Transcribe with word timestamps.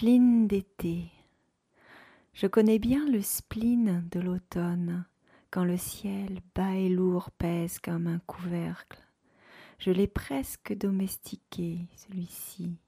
spleen 0.00 0.46
d'été. 0.46 1.10
Je 2.32 2.46
connais 2.46 2.78
bien 2.78 3.06
le 3.06 3.20
spleen 3.20 4.08
de 4.10 4.18
l'automne, 4.18 5.04
quand 5.50 5.64
le 5.64 5.76
ciel 5.76 6.40
bas 6.54 6.74
et 6.74 6.88
lourd 6.88 7.30
pèse 7.32 7.78
comme 7.78 8.06
un 8.06 8.18
couvercle. 8.20 8.98
Je 9.78 9.90
l'ai 9.90 10.06
presque 10.06 10.72
domestiqué, 10.72 11.80
celui-ci. 11.96 12.78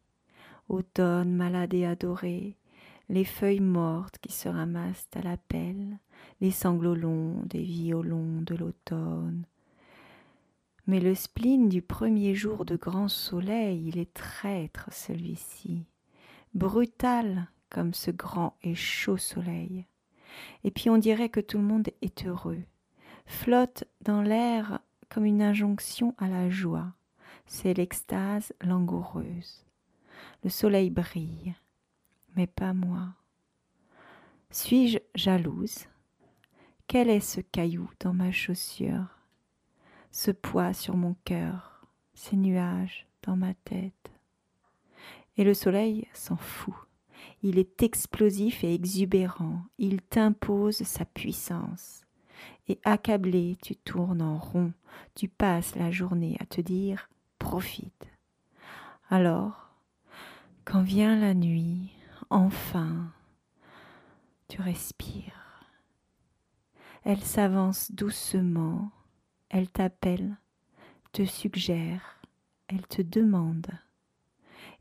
Automne 0.70 1.34
malade 1.34 1.74
et 1.74 1.84
adoré, 1.84 2.56
les 3.10 3.26
feuilles 3.26 3.60
mortes 3.60 4.16
qui 4.16 4.32
se 4.32 4.48
ramassent 4.48 5.10
à 5.14 5.20
la 5.20 5.36
pelle, 5.36 5.98
les 6.40 6.50
sanglots 6.50 6.94
longs 6.94 7.42
des 7.44 7.62
violons 7.62 8.40
de 8.40 8.54
l'automne. 8.54 9.44
Mais 10.86 10.98
le 10.98 11.14
spleen 11.14 11.68
du 11.68 11.82
premier 11.82 12.34
jour 12.34 12.64
de 12.64 12.76
grand 12.76 13.08
soleil, 13.08 13.88
il 13.88 13.98
est 13.98 14.14
traître 14.14 14.88
celui-ci 14.90 15.84
brutal 16.54 17.48
comme 17.70 17.94
ce 17.94 18.10
grand 18.10 18.56
et 18.62 18.74
chaud 18.74 19.16
soleil. 19.16 19.86
Et 20.64 20.70
puis 20.70 20.90
on 20.90 20.98
dirait 20.98 21.28
que 21.28 21.40
tout 21.40 21.58
le 21.58 21.64
monde 21.64 21.88
est 22.00 22.26
heureux, 22.26 22.62
flotte 23.26 23.84
dans 24.00 24.22
l'air 24.22 24.80
comme 25.08 25.24
une 25.24 25.42
injonction 25.42 26.14
à 26.18 26.28
la 26.28 26.50
joie. 26.50 26.92
C'est 27.46 27.74
l'extase 27.74 28.52
langoureuse. 28.62 29.64
Le 30.44 30.50
soleil 30.50 30.90
brille, 30.90 31.54
mais 32.36 32.46
pas 32.46 32.72
moi. 32.72 33.14
Suis-je 34.50 34.98
jalouse? 35.14 35.86
Quel 36.86 37.08
est 37.08 37.20
ce 37.20 37.40
caillou 37.40 37.90
dans 38.00 38.12
ma 38.12 38.32
chaussure? 38.32 39.06
Ce 40.10 40.30
poids 40.30 40.74
sur 40.74 40.96
mon 40.96 41.14
cœur, 41.24 41.86
ces 42.14 42.36
nuages 42.36 43.06
dans 43.22 43.36
ma 43.36 43.54
tête 43.54 44.11
et 45.36 45.44
le 45.44 45.54
soleil 45.54 46.06
s'en 46.12 46.36
fout. 46.36 46.74
Il 47.42 47.58
est 47.58 47.82
explosif 47.82 48.64
et 48.64 48.74
exubérant, 48.74 49.62
il 49.78 50.00
t'impose 50.02 50.82
sa 50.82 51.04
puissance. 51.04 52.02
Et 52.68 52.78
accablé, 52.84 53.56
tu 53.62 53.76
tournes 53.76 54.22
en 54.22 54.38
rond, 54.38 54.72
tu 55.14 55.28
passes 55.28 55.74
la 55.76 55.90
journée 55.90 56.36
à 56.40 56.46
te 56.46 56.60
dire 56.60 57.08
profite. 57.38 58.06
Alors, 59.10 59.70
quand 60.64 60.82
vient 60.82 61.18
la 61.18 61.34
nuit, 61.34 61.90
enfin, 62.30 63.12
tu 64.48 64.60
respires. 64.62 65.66
Elle 67.04 67.20
s'avance 67.20 67.90
doucement, 67.90 68.92
elle 69.48 69.68
t'appelle, 69.68 70.36
te 71.12 71.24
suggère, 71.24 72.20
elle 72.68 72.86
te 72.86 73.02
demande 73.02 73.66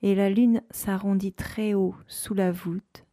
et 0.02 0.16
la 0.16 0.30
lune 0.30 0.62
s'arrondit 0.72 1.34
très 1.34 1.74
haut 1.74 1.96
sous 2.08 2.34
la 2.34 2.52
voûte, 2.52 3.06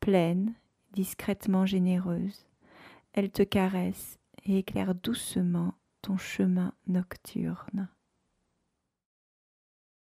pleine, 0.00 0.54
discrètement 0.92 1.66
généreuse. 1.66 2.46
Elle 3.12 3.30
te 3.30 3.42
caresse 3.42 4.18
et 4.44 4.58
éclaire 4.58 4.94
doucement 4.94 5.74
ton 6.02 6.16
chemin 6.16 6.72
nocturne. 6.86 7.88